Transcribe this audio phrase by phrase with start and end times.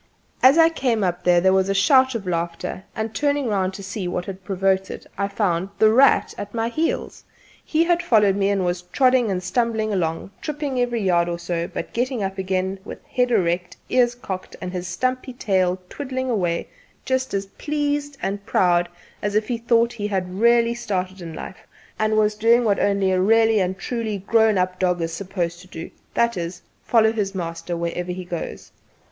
[0.41, 4.07] As I came up there was a shout of laughter, and turning round to see
[4.07, 7.23] what had provoked it I found "The Rat" at my heels.
[7.63, 11.67] He had followed me and was trotting and stumbling along, tripping every yard or so,
[11.67, 16.67] but getting up again with head erect, ears cocked and his stumpy tail twiddling away
[17.05, 18.89] just as pleased and proud
[19.21, 21.67] as if he thought he had really started in life
[21.99, 25.67] and was doing what only a 'really and truly' grown¬ up dog is supposed to
[25.67, 28.71] do that is, follow his master wherever he goes.